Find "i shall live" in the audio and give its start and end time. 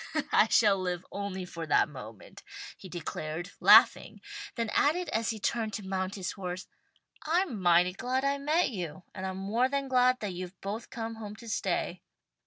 0.31-1.05